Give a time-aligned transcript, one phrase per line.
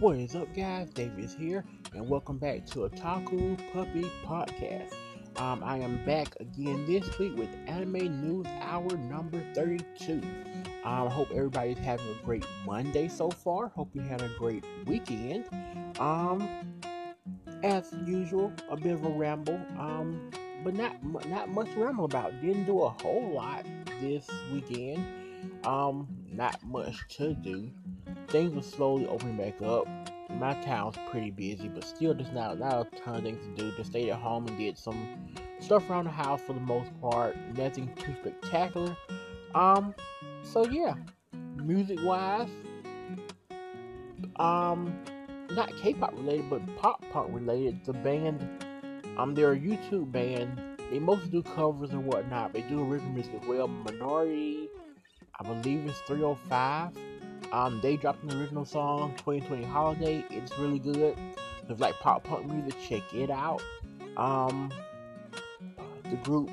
[0.00, 0.90] What is up, guys?
[0.90, 4.92] Davis here, and welcome back to a Otaku Puppy Podcast.
[5.36, 10.14] Um, I am back again this week with Anime News Hour number 32.
[10.14, 10.20] Um,
[10.84, 13.68] I hope everybody's having a great Monday so far.
[13.68, 15.44] Hope you had a great weekend.
[16.00, 16.48] Um,
[17.62, 19.60] as usual, a bit of a ramble.
[19.78, 20.28] Um,
[20.64, 22.40] but not not much ramble about.
[22.40, 23.64] Didn't do a whole lot
[24.00, 25.06] this weekend.
[25.64, 27.70] Um, not much to do
[28.28, 29.86] things are slowly opening back up.
[30.30, 33.76] My town's pretty busy, but still, there's not, not a ton of things to do.
[33.76, 35.06] Just stayed at home and did some
[35.60, 37.36] stuff around the house for the most part.
[37.56, 38.96] Nothing too spectacular.
[39.54, 39.94] Um,
[40.42, 40.94] so yeah,
[41.56, 42.48] music wise,
[44.36, 44.98] um,
[45.50, 47.84] not K-pop related, but pop punk related.
[47.84, 48.46] The band,
[49.16, 50.60] um, they're a YouTube band.
[50.90, 52.52] They mostly do covers and whatnot.
[52.52, 53.68] They do original music as well.
[53.68, 54.68] Minority,
[55.38, 56.96] I believe it's 305
[57.54, 60.24] um, they dropped an original song, 2020 Holiday.
[60.28, 61.16] It's really good.
[61.68, 63.62] If like pop punk music, check it out.
[64.16, 64.72] Um,
[66.10, 66.50] the group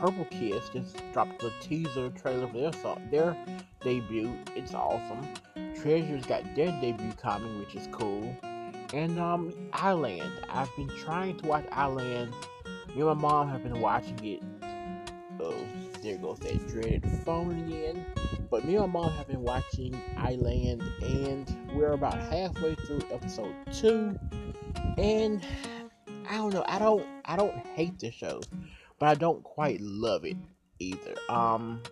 [0.00, 3.36] Purple Kiss just dropped the teaser trailer for their song, their
[3.82, 4.32] debut.
[4.56, 5.28] It's awesome.
[5.74, 8.34] Treasure's got their debut coming, which is cool.
[8.94, 10.32] And um, I-LAND.
[10.48, 12.30] I've been trying to watch I-LAND.
[12.94, 14.42] Me and my mom have been watching it.
[15.40, 15.54] Oh,
[16.02, 18.06] there goes that dreaded phone again.
[18.50, 24.18] But me and mom have been watching I-LAND, and we're about halfway through episode two.
[24.96, 25.44] And
[26.28, 28.40] I don't know, I don't, I don't hate the show,
[28.98, 30.36] but I don't quite love it
[30.78, 31.14] either.
[31.28, 31.82] Um,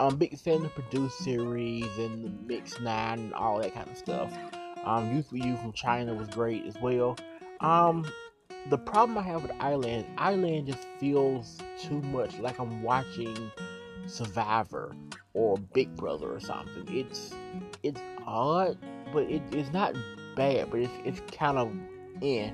[0.00, 3.74] I'm a big fan of the produced series and the Mix Nine and all that
[3.74, 4.32] kind of stuff.
[4.84, 7.16] Um, Youth for You from China was great as well.
[7.60, 8.06] Um,
[8.70, 13.50] the problem I have with I-LAND, I-LAND just feels too much like I'm watching
[14.08, 14.94] Survivor
[15.34, 16.84] or Big Brother or something.
[16.88, 17.34] It's
[17.82, 18.78] it's odd,
[19.12, 19.94] but it, it's not
[20.36, 21.72] bad, but it's it's kind of
[22.20, 22.52] in.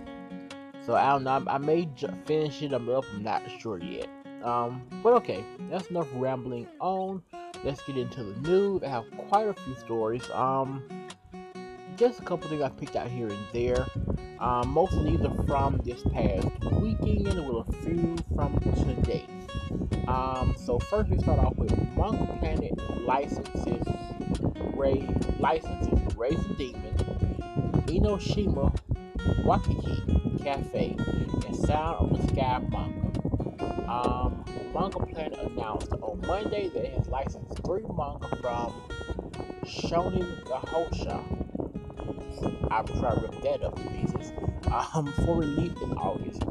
[0.85, 1.45] So I don't know.
[1.47, 1.89] I, I may
[2.27, 2.83] finish it up.
[2.89, 4.09] I'm not sure yet.
[4.43, 7.23] Um, but okay, that's enough rambling on.
[7.65, 8.83] Let's get into the news.
[8.83, 10.29] I have quite a few stories.
[10.35, 10.83] Um,
[11.97, 13.87] just a couple things I picked out here and there.
[14.41, 19.25] Um, most of these are from this past weekend, with a few from today.
[20.09, 22.73] Um, so first we start off with Manga Planet
[23.07, 23.87] licenses
[24.75, 25.07] Ray
[25.39, 26.95] licenses Raise the Demon,
[27.87, 28.77] Enoshima
[29.45, 30.97] Wakaki Cafe,
[31.47, 33.91] and Sound of the Sky manga.
[33.91, 34.45] Um,
[34.75, 38.75] manga Planet announced on Monday that it has licensed three manga from
[39.65, 41.23] Shonen Gahosha.
[42.71, 44.33] I'm trying to rip that up to pieces.
[44.95, 46.43] Um, for release in August.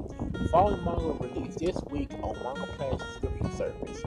[0.53, 4.03] Following manga released this week on Manga Planet subscription service.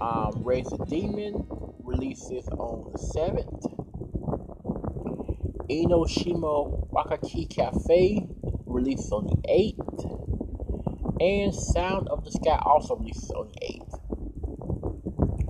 [0.00, 1.44] Um, Raise the Demon
[1.84, 3.62] releases on the 7th.
[5.68, 8.26] Enoshima Wakaki Cafe
[8.64, 11.20] releases on the 8th.
[11.20, 13.60] And Sound of the Sky also releases on the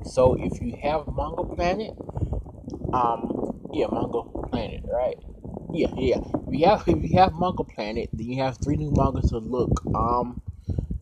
[0.03, 0.09] 8th.
[0.09, 1.95] So if you have Manga Planet,
[2.93, 5.19] um, yeah, Manga Planet, right?
[5.77, 6.21] Yeah, yeah.
[6.51, 9.83] You have if you have Manga Planet, then you have three new mangas to look
[9.95, 10.41] um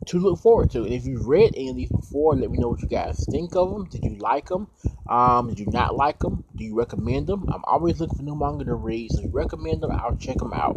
[0.07, 0.83] to look forward to.
[0.83, 3.55] And if you've read any of these before, let me know what you guys think
[3.55, 3.89] of them.
[3.89, 4.67] Did you like them?
[5.09, 6.45] Um, did you not like them?
[6.57, 7.47] Do you recommend them?
[7.53, 10.39] I'm always looking for new manga to read, so if you recommend them, I'll check
[10.39, 10.77] them out.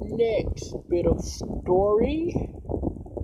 [0.00, 2.34] Next bit of story.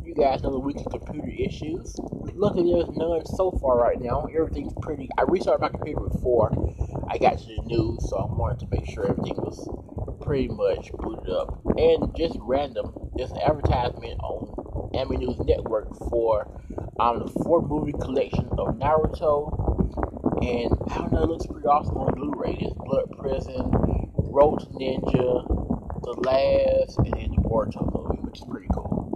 [0.04, 1.94] You guys know the weekly computer issues.
[2.34, 4.26] Luckily, there's none so far right now.
[4.34, 5.08] Everything's pretty.
[5.18, 6.50] I restarted my computer before
[7.10, 9.66] I got to the news, so I wanted to make sure everything was
[10.20, 11.58] pretty much booted up.
[11.78, 16.60] And just random, there's an advertisement on Anime News Network for
[17.00, 19.48] um, the four movie collection of Naruto.
[20.44, 22.58] And I don't know, it looks pretty awesome on Blu ray.
[22.60, 23.70] There's Blood Prison,
[24.14, 25.48] Road Ninja,
[26.04, 29.08] The Last, and then the Boruto movie, which is pretty cool.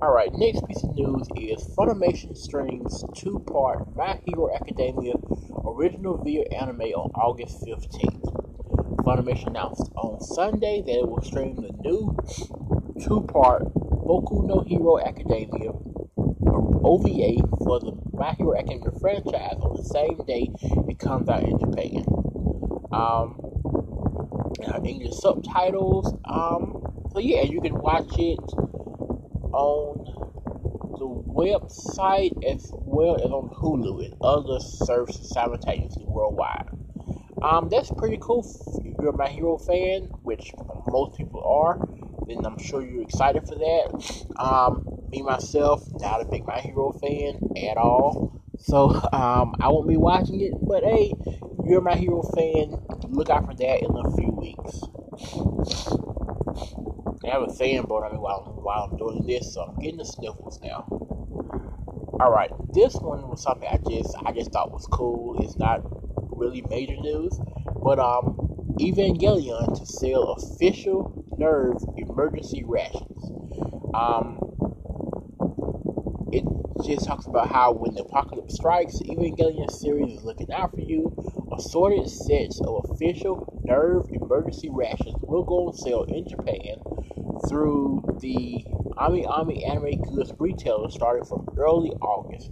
[0.00, 5.14] Alright, next piece of news is Funimation streams two part My Hero Academia
[5.74, 8.24] original video anime on August 15th.
[9.04, 12.16] Funimation announced on Sunday that it will stream the new
[13.02, 15.70] two part Boku no Hero Academia
[16.84, 20.50] OVA for the My Hero Academia franchise on the same day
[20.88, 22.04] it comes out in Japan.
[22.92, 23.48] Um,
[24.84, 26.14] English subtitles.
[26.24, 26.82] Um,
[27.12, 28.40] so yeah, you can watch it
[29.52, 30.04] on
[30.98, 36.66] the website as well as on Hulu and other services simultaneously worldwide.
[37.40, 38.44] Um, that's pretty cool.
[38.84, 40.52] If you're My Hero fan, which
[40.88, 41.78] most people are,
[42.26, 44.34] then I'm sure you're excited for that.
[44.36, 47.38] Um, me myself, not a big My Hero fan
[47.70, 50.54] at all, so um, I won't be watching it.
[50.60, 51.12] But hey,
[51.64, 52.74] you're My Hero fan,
[53.10, 54.82] look out for that in a few weeks.
[57.24, 59.98] I have a fan brought on me while, while I'm doing this, so I'm getting
[59.98, 61.17] the sniffles now.
[62.20, 65.36] Alright, this one was something I just I just thought was cool.
[65.42, 65.82] It's not
[66.36, 67.38] really major news,
[67.82, 68.48] but um
[68.80, 73.30] Evangelion to sell official nerve emergency rations.
[73.94, 74.38] Um,
[76.32, 76.44] it
[76.86, 81.12] just talks about how when the apocalypse strikes, Evangelion series is looking out for you.
[81.56, 86.76] Assorted sets of official nerve emergency rations will go on sale in Japan
[87.48, 88.64] through the
[88.98, 92.50] Ami Ami Anime Goods retailer starting from early August.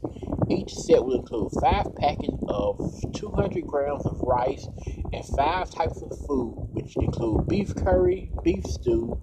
[0.48, 2.78] Each set will include five packets of
[3.14, 4.68] 200 grams of rice
[5.12, 9.18] and five types of food, which include beef curry, beef stew,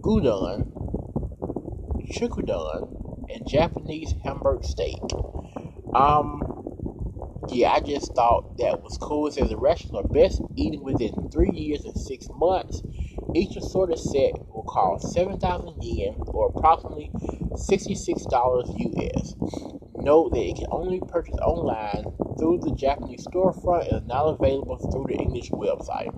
[0.00, 0.72] gyudon,
[2.12, 5.00] chukudon, and Japanese hamburg steak.
[5.94, 6.42] Um,
[7.50, 9.28] yeah, I just thought that was cool.
[9.28, 12.82] It says the restaurants are best eaten within three years and six months.
[13.36, 17.10] Each assorted set will cost 7,000 yen or approximately
[17.54, 18.28] $66
[18.76, 19.36] US.
[19.96, 22.06] Note that it can only be purchased online
[22.38, 26.12] through the Japanese storefront and is not available through the English website.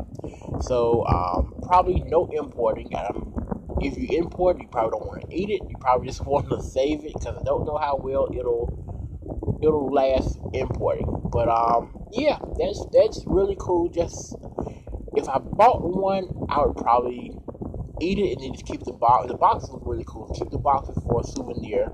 [0.61, 2.93] So, um, probably no importing.
[2.97, 3.35] Um,
[3.81, 5.63] if you import, you probably don't want to eat it.
[5.69, 8.71] You probably just want to save it because I don't know how well it'll
[9.63, 11.29] it'll last importing.
[11.33, 13.91] But um, yeah, that's that's really cool.
[13.91, 14.39] Just
[15.19, 17.33] if I bought one, I would probably
[18.01, 19.27] eat it and then just keep the box.
[19.29, 20.33] The box look really cool.
[20.39, 21.93] Keep the boxes for a souvenir.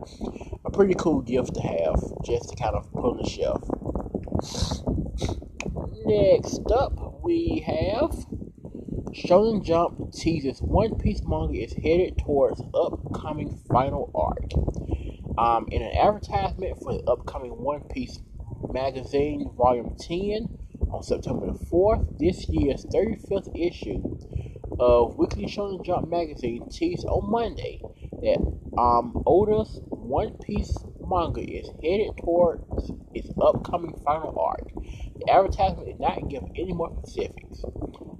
[0.64, 3.64] A pretty cool gift to have, just to kind of put on the shelf.
[6.04, 8.26] Next up, we have
[9.14, 14.50] Shonen Jump teases One Piece manga is headed towards upcoming final arc.
[15.38, 18.20] Um, in an advertisement for the upcoming One Piece
[18.72, 20.58] magazine, Volume 10,
[20.94, 24.00] on September the 4th, this year's 35th issue
[24.78, 27.80] of Weekly Shonen Jump magazine teased on Monday
[28.22, 28.38] that
[28.78, 30.72] um, Oda's One Piece
[31.06, 34.72] manga is headed towards its upcoming final arc.
[35.18, 37.64] The advertisement did not give any more specifics.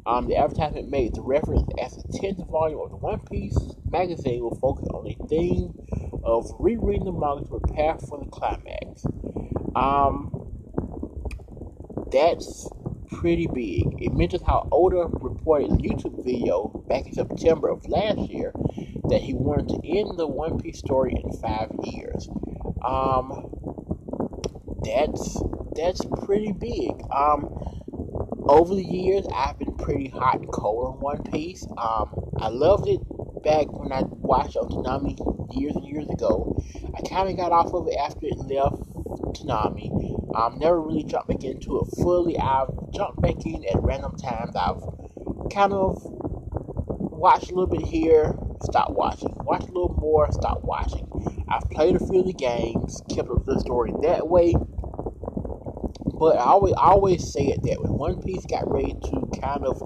[0.06, 3.56] Um, the advertisement made the reference as the 10th volume of the One Piece
[3.88, 5.73] magazine will focus on the theme
[6.25, 9.06] of rereading the manga to prepare for the climax.
[9.77, 10.34] Um,
[12.12, 12.69] that's
[13.12, 14.03] pretty big.
[14.03, 18.53] It mentions how Oda reported in a YouTube video back in September of last year
[19.09, 22.29] that he wanted to end the One Piece story in five years.
[22.85, 23.51] Um,
[24.83, 25.43] that's
[25.75, 26.93] that's pretty big.
[27.11, 27.49] Um,
[28.47, 31.67] over the years, I've been pretty hot and cold on One Piece.
[31.79, 33.01] Um, I loved it
[33.43, 35.17] back when I watched on Toonami
[35.56, 36.62] years and years ago.
[36.97, 38.83] I kind of got off of it after it left
[39.35, 40.14] Toonami.
[40.35, 42.39] I've never really jumped back into it fully.
[42.39, 44.57] I've jumped back in at random times.
[44.57, 44.83] I've
[45.53, 46.01] kind of
[47.25, 49.33] watched a little bit here, stop watching.
[49.45, 51.07] Watch a little more, stop watching.
[51.49, 54.55] I've played a few of the games, kept up the story that way.
[56.19, 59.83] But I always, always say it that when One Piece got ready to kind of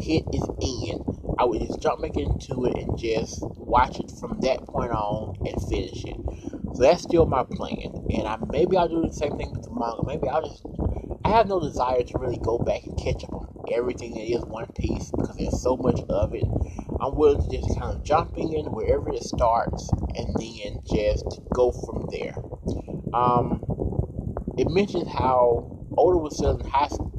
[0.00, 1.02] hit its end,
[1.38, 5.36] I would just jump back into it and just watch it from that point on
[5.46, 6.61] and finish it.
[6.74, 8.06] So that's still my plan.
[8.10, 10.02] And I maybe I'll do the same thing with the manga.
[10.06, 10.64] Maybe I'll just
[11.24, 14.44] I have no desire to really go back and catch up on everything that is
[14.44, 16.44] One Piece because there's so much of it.
[17.00, 21.72] I'm willing to just kind of jump in wherever it starts and then just go
[21.72, 22.34] from there.
[23.14, 23.62] Um,
[24.58, 27.10] it mentions how Oda was still in high school.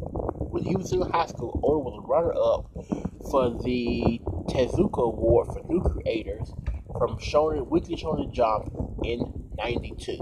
[0.51, 2.65] When he was still in high school, Oda was a runner up
[3.31, 4.19] for the
[4.49, 6.53] Tezuka Award for New Creators
[6.97, 8.71] from Shonen Weekly Shonen Jump
[9.03, 10.19] in '92.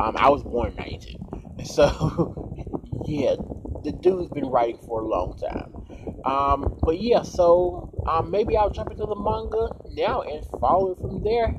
[0.00, 2.52] Um, I was born in '92, so
[3.06, 3.36] yeah,
[3.84, 5.72] the dude's been writing for a long time.
[6.24, 10.98] Um, but yeah, so um, maybe I'll jump into the manga now and follow it
[10.98, 11.56] from there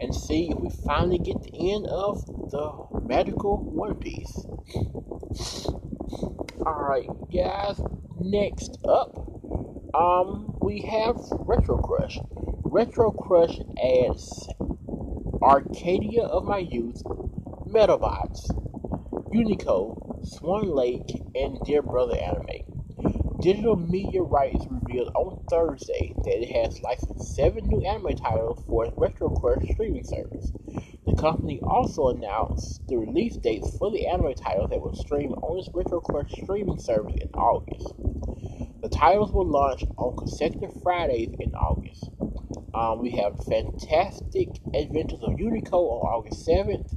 [0.00, 2.72] and see if we finally get the end of the
[3.02, 4.46] magical One Piece.
[6.60, 7.80] Alright, guys,
[8.20, 9.14] next up,
[9.94, 12.18] um, we have Retro Crush.
[12.64, 14.48] Retro Crush adds
[15.44, 17.02] Arcadia of My Youth,
[17.68, 18.50] Medabots,
[19.34, 22.62] Unico, Swan Lake, and Dear Brother Anime.
[23.40, 28.86] Digital Media Rights revealed on Thursday that it has licensed seven new anime titles for
[28.86, 30.52] its Retro Crush streaming service.
[31.06, 35.58] The company also announced the release dates for the anime titles that will stream on
[35.60, 37.94] its Retro Crush streaming service in August.
[38.82, 42.10] The titles will launch on consecutive Fridays in August.
[42.74, 46.94] Um, we have Fantastic Adventures of Unico on August 7th,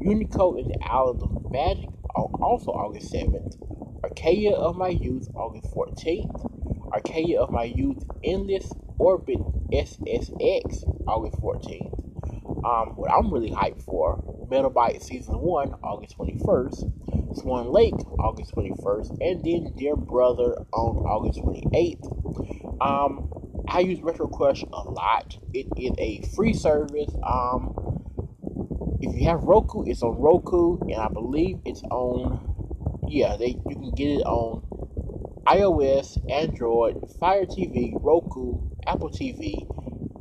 [0.00, 3.54] Unico in the Island of Magic also August 7th,
[4.04, 6.58] Arcadia of My Youth, August 14th.
[6.92, 9.38] Arcadia of My Youth, Endless Orbit
[9.72, 11.94] SSX, August 14th.
[12.64, 17.36] Um, what I'm really hyped for, Metal Season 1, August 21st.
[17.36, 19.18] Swan Lake, August 21st.
[19.20, 22.80] And then Dear Brother on August 28th.
[22.80, 23.30] Um,
[23.70, 25.36] I use Retro Crush a lot.
[25.52, 27.10] It is a free service.
[27.22, 27.74] Um,
[29.00, 32.54] if you have Roku, it's on Roku, and I believe it's on.
[33.08, 34.62] Yeah, they you can get it on
[35.46, 39.66] iOS, Android, Fire TV, Roku, Apple TV,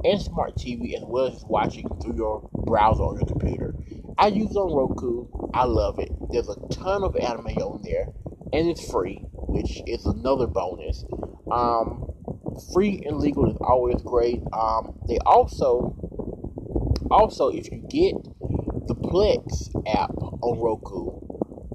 [0.04, 3.76] and Smart TV, as well as watching through your browser on your computer.
[4.18, 5.28] I use it on Roku.
[5.54, 6.12] I love it.
[6.32, 8.08] There's a ton of anime on there,
[8.52, 11.06] and it's free, which is another bonus.
[11.52, 12.07] Um,
[12.74, 14.42] free and legal is always great.
[14.54, 15.96] Um, they also,
[17.10, 18.16] also if you get
[18.88, 21.20] the Plex app on Roku,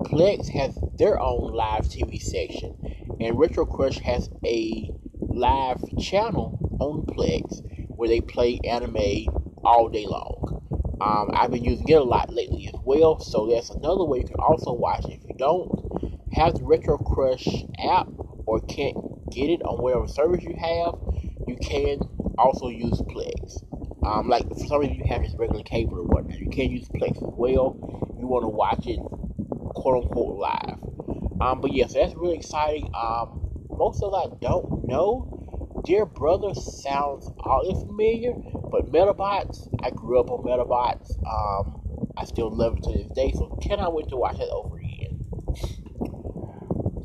[0.05, 2.77] Plex has their own live TV section,
[3.21, 9.27] and Retro Crush has a live channel on Plex where they play anime
[9.65, 10.61] all day long.
[11.01, 14.25] Um, I've been using it a lot lately as well, so that's another way you
[14.25, 15.21] can also watch it.
[15.21, 15.71] If you don't
[16.33, 17.47] have the Retro Crush
[17.83, 18.09] app
[18.47, 18.97] or can't
[19.35, 20.95] get it on whatever service you have,
[21.49, 22.01] you can
[22.39, 23.63] also use Plex.
[24.07, 26.89] Um, like for some reason you have just regular cable or whatnot, you can use
[26.91, 27.77] Plex as well.
[28.19, 29.01] You want to watch it
[29.75, 30.79] quote unquote live.
[31.41, 32.91] Um, but yes, yeah, so that's really exciting.
[32.95, 35.29] Um, most of I don't know.
[35.85, 38.33] Dear Brother sounds oddly familiar,
[38.73, 41.19] but Medabots, I grew up on Medabots.
[41.27, 44.82] Um, I still love it to this day, so cannot wait to watch it over.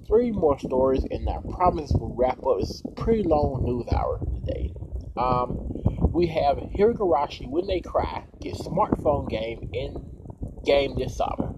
[0.07, 4.73] Three more stories, and I promise we'll wrap up this pretty long news hour today.
[5.17, 5.67] Um,
[6.13, 9.95] we have Higurashi When They Cry get smartphone game in
[10.65, 11.53] game this summer.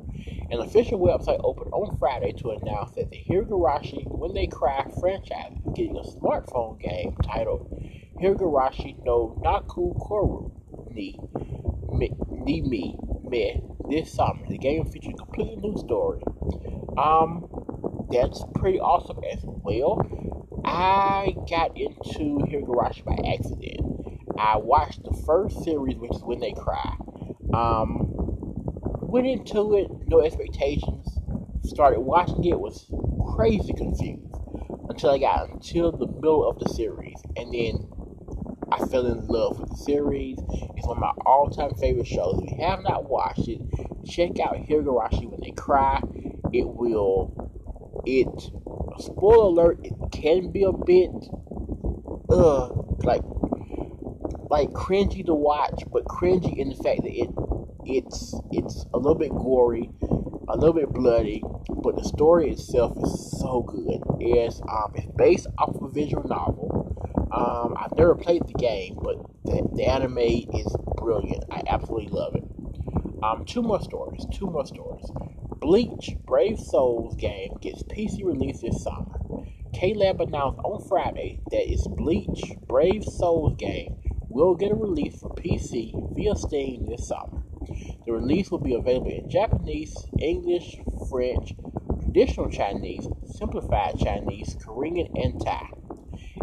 [0.49, 5.53] An official website opened on Friday to announce that the Higurashi When They Cry franchise
[5.65, 7.69] is getting a smartphone game titled
[8.19, 10.51] Higurashi no Naku Koro
[10.89, 11.19] ni
[11.93, 12.97] me, ni me
[13.29, 14.41] me this summer.
[14.49, 16.21] The game features a completely new story.
[16.97, 17.47] Um,
[18.11, 20.01] that's pretty awesome as well.
[20.65, 23.81] I got into Higurashi by accident.
[24.37, 26.95] I watched the first series, which is When They Cry.
[27.53, 28.07] Um,
[29.01, 31.07] went into it, no expectations.
[31.63, 32.85] Started watching it, was
[33.35, 34.35] crazy confused
[34.89, 37.87] until I got until the middle of the series, and then
[38.71, 40.37] I fell in love with the series.
[40.75, 42.39] It's one of my all-time favorite shows.
[42.43, 43.61] If you have not watched it,
[44.05, 46.01] check out Higurashi when they cry.
[46.53, 47.48] It will.
[48.05, 48.51] It.
[48.99, 49.79] Spoiler alert!
[49.83, 51.11] It can be a bit,
[52.29, 52.67] uh,
[53.03, 53.21] like,
[54.49, 57.29] like cringy to watch, but cringy in the fact that it
[57.85, 59.89] it's it's a little bit gory,
[60.47, 64.01] a little bit bloody, but the story itself is so good.
[64.19, 66.85] It's um it's based off of a visual novel.
[67.31, 71.43] Um, I've never played the game, but the, the anime is brilliant.
[71.51, 72.43] I absolutely love it.
[73.23, 74.25] Um, two more stories.
[74.33, 75.05] Two more stories.
[75.69, 79.19] Bleach Brave Souls game gets PC release this summer.
[79.71, 83.95] K-Lab announced on Friday that its Bleach Brave Souls game
[84.29, 87.43] will get a release for PC via Steam this summer.
[88.03, 91.53] The release will be available in Japanese, English, French,
[92.01, 95.69] traditional Chinese, simplified Chinese, Korean, and Thai.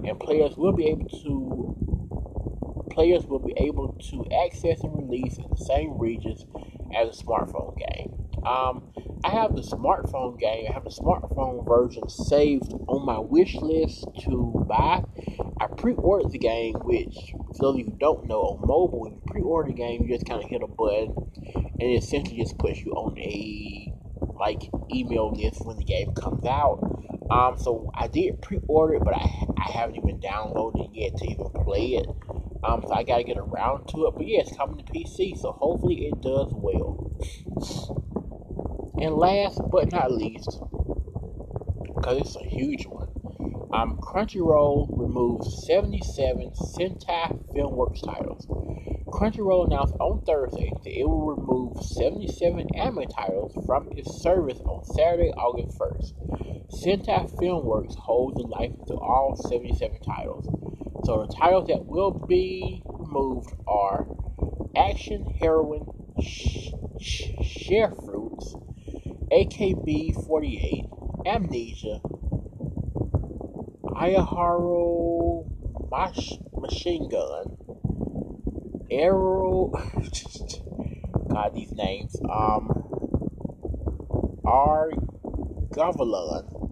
[0.05, 1.77] And players will be able to
[2.93, 6.47] players will be able to access and release in the same regions
[6.95, 8.13] as a smartphone game.
[8.47, 8.86] Um,
[9.27, 10.67] I have the smartphone game.
[10.71, 15.03] I have the smartphone version saved on my wish list to buy.
[15.61, 19.15] I pre-ordered the game, which for those of you who don't know, on mobile, when
[19.15, 21.13] you pre-order the game, you just kind of hit a button,
[21.57, 23.93] and it essentially just puts you on a
[24.39, 26.79] like email list when the game comes out.
[27.29, 29.29] Um, so I did pre-order it, but I
[29.59, 32.07] I haven't even downloaded it yet to even play it.
[32.63, 34.15] Um, so I gotta get around to it.
[34.17, 38.06] But yeah, it's coming to PC, so hopefully it does well.
[38.99, 40.63] And last but not least,
[41.95, 43.09] because it's a huge one,
[43.73, 48.49] um, Crunchyroll removed 77 Sentai Filmworks titles.
[49.13, 54.85] Crunchyroll announced on Thursday that it will remove 77 anime titles from its service on
[54.85, 56.15] Saturday, August 1st.
[56.71, 60.51] Sentai Filmworks holds the license to all 77 titles.
[61.03, 64.09] So the titles that will be removed are
[64.77, 65.89] Action Heroine
[66.19, 68.06] Sh- Sh- Share Fruits,
[69.37, 70.87] AKB 48,
[71.27, 72.01] Amnesia,
[73.85, 75.47] Ayaharu
[75.91, 77.57] Mash, Machine Gun,
[78.91, 79.73] Arrow.
[81.31, 82.17] God, these names.
[82.31, 82.89] Um,
[84.47, 84.91] R.
[85.73, 86.67] Gavilan,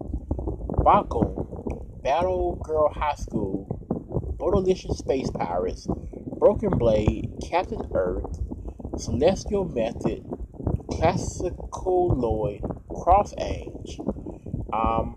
[0.69, 3.81] Bakun, Battle Girl High School,
[4.39, 5.87] Botalicious Space Pirates,
[6.39, 8.39] Broken Blade, Captain Earth,
[8.97, 10.23] Celestial Method,
[10.97, 13.99] Classical Lloyd, Cross Age,
[14.71, 15.15] um,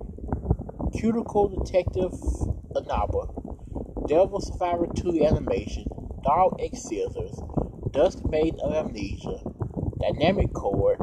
[0.93, 2.11] Cuticle Detective
[2.75, 5.85] Anaba, Devil Survivor 2 Animation,
[6.25, 7.41] Dog X Scissors,
[7.93, 9.39] Dusk Maiden of Amnesia,
[10.01, 10.99] Dynamic Chord,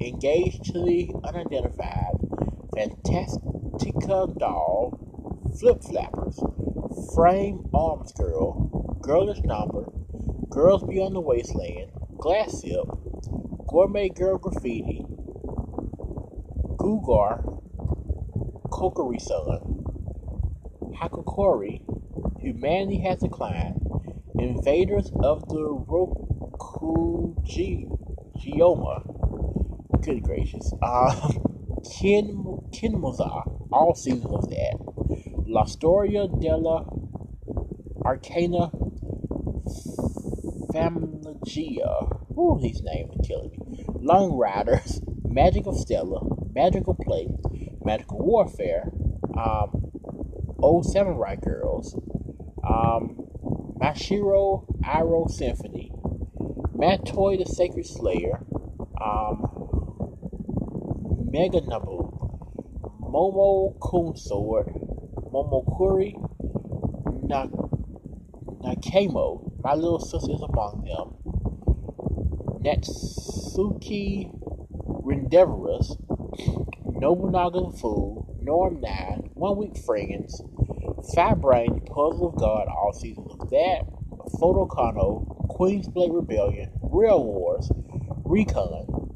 [0.00, 2.14] Engaged to the Unidentified,
[2.76, 4.98] Fantastica Doll,
[5.58, 6.40] Flip Flappers,
[7.14, 9.86] Frame Arms Girl, Girlish Number,
[10.48, 12.86] Girls Beyond the Wasteland, Glass Sip,
[13.70, 15.06] Gourmet Girl Graffiti,
[16.66, 17.58] Gugar,
[18.70, 19.84] Kokori Sun,
[21.00, 21.82] Hakakori,
[22.40, 23.80] Humanity Has Declined,
[24.38, 25.62] Invaders of the
[26.58, 27.34] Rokujioma,
[30.02, 31.44] good gracious, um,
[32.00, 34.78] Kin, Kinmoza, all seasons of that,
[35.46, 36.84] La Storia della
[38.04, 38.70] Arcana
[40.72, 46.20] Famiglia, ooh, these names are killing me, Long Riders, Magic of Stella,
[46.54, 47.28] Magical Play,
[47.84, 48.90] Magical Warfare,
[49.36, 49.90] um,
[50.62, 51.94] Old Samurai Girls,
[52.66, 53.16] um,
[53.80, 55.92] Mashiro Arrow Symphony,
[56.74, 58.40] Matoi the Sacred Slayer,
[59.00, 59.46] um,
[61.30, 62.10] Mega Nabu,
[63.00, 64.66] Momo Kun Sword,
[65.32, 66.14] Momokuri,
[67.22, 67.46] Na-
[68.64, 71.19] Nakamo, My Little Sisters Among Them,
[72.62, 74.30] Natsuki
[74.86, 75.96] Rendeverus,
[76.84, 80.42] Nobunaga Fool, Norm 9, One Week Friends,
[81.14, 83.84] Fat Brain, Puzzle of God, all seasons of that,
[84.38, 87.70] Photo Kano, Queen's Blade Rebellion, Real Wars,
[88.24, 89.08] Recon,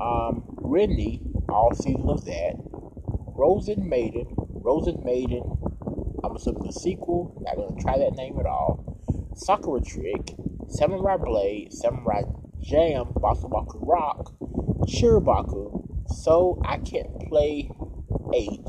[0.00, 2.54] um, Ridley, all seasons of that,
[3.36, 5.42] Rosen Maiden, Rosen Maiden,
[6.22, 8.98] I'm assuming the sequel, not gonna try that name at all,
[9.34, 10.34] Sakura Trick,
[10.68, 12.22] Samurai Blade, Samurai
[12.68, 14.34] Jam, Bakubaku Rock,
[14.86, 17.70] Shirabaku, So I Can't Play
[18.34, 18.60] H,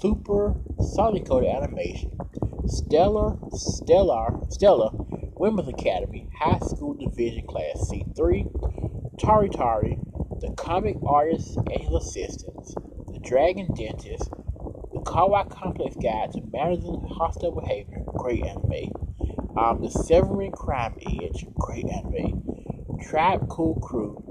[0.00, 2.16] Super Sonic Code Animation,
[2.64, 4.88] Stellar, Stellar, Stellar,
[5.36, 9.98] Women's Academy, High School Division Class C3, Tari Tari,
[10.40, 12.74] The Comic Artist and His Assistants,
[13.12, 18.92] The Dragon Dentist, The Kawaii Complex Guide to Managing Hostile Behavior, great anime.
[19.58, 22.53] Um, The Severing Crime Edge, great anime.
[23.00, 24.22] Tribe Cool Crew,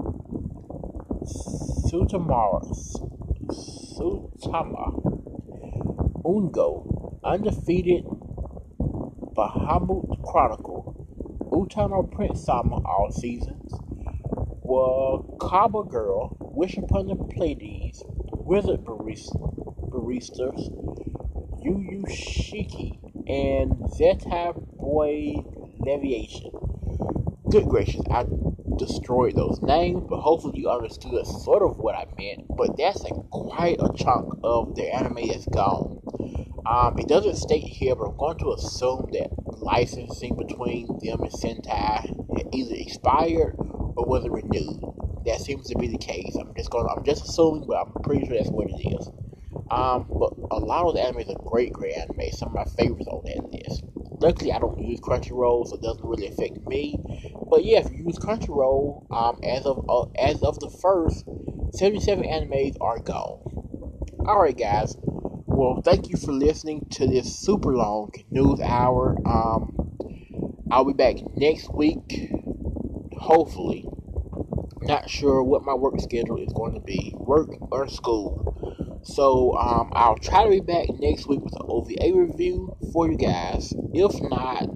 [1.24, 2.62] Sutamara,
[3.50, 4.92] Sutama,
[6.24, 8.04] Ungo, Undefeated,
[9.36, 11.06] Bahamut Chronicle,
[11.50, 13.72] Utano Prince Sama, all seasons,
[14.64, 19.54] Wakaba Girl, Wish Upon the Pleiades, Wizard Barista,
[19.90, 20.70] Baristas,
[21.62, 22.98] Yu Yu Shiki,
[23.28, 25.34] and Zeta Boy
[25.78, 26.50] Leviation.
[27.50, 28.24] Good gracious, I
[28.78, 32.46] destroyed those names, but hopefully you understood sort of what I meant.
[32.56, 36.00] But that's a quite a chunk of the anime that's gone.
[36.66, 39.30] Um, it doesn't state here, but I'm going to assume that
[39.62, 42.14] licensing between them and Sentai
[42.54, 44.80] either expired or wasn't renewed.
[45.26, 46.36] That seems to be the case.
[46.36, 46.86] I'm just going.
[46.88, 49.10] I'm just assuming, but I'm pretty sure that's what it is.
[49.70, 52.32] Um, but a lot of the animes are great, great anime.
[52.32, 53.84] Some of my favorites on that list.
[54.20, 56.98] Luckily, I don't use Crunchyroll, so it doesn't really affect me.
[57.54, 61.24] But yeah, if you use Crunchyroll, um, as of uh, as of the first,
[61.74, 63.38] 77 animes are gone.
[64.26, 64.96] All right, guys.
[65.46, 69.16] Well, thank you for listening to this super long news hour.
[69.24, 69.96] Um,
[70.68, 72.32] I'll be back next week,
[73.20, 73.86] hopefully.
[74.82, 78.53] Not sure what my work schedule is going to be, work or school.
[79.04, 83.16] So um, I'll try to be back next week with an OVA review for you
[83.18, 83.72] guys.
[83.92, 84.66] If not,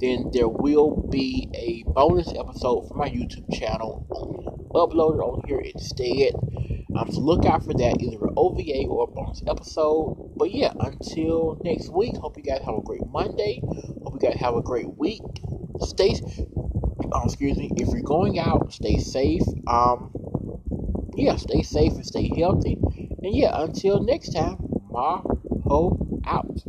[0.00, 4.06] then there will be a bonus episode for my YouTube channel
[4.74, 6.34] uploaded on here instead.
[6.96, 10.32] Um, so look out for that, either an OVA or a bonus episode.
[10.36, 13.60] But yeah, until next week, hope you guys have a great Monday.
[14.04, 15.22] Hope you guys have a great week.
[15.80, 16.14] Stay,
[17.12, 19.42] oh, excuse me, if you're going out, stay safe.
[19.66, 20.12] Um,
[21.16, 22.78] yeah, stay safe and stay healthy.
[23.22, 24.58] And yeah, until next time,
[24.90, 25.22] Ma
[25.66, 26.64] Ho out.